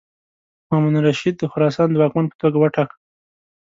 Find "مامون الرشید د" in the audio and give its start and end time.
0.69-1.43